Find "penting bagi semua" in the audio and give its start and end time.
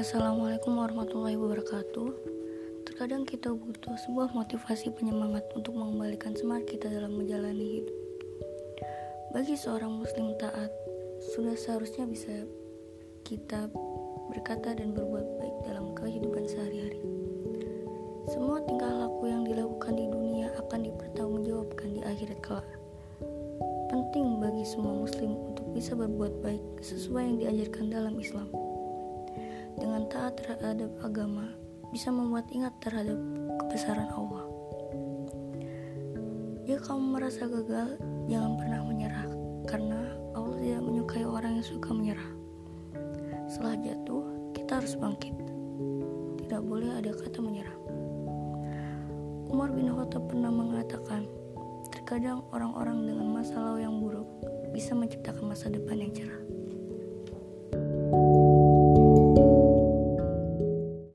23.92-24.96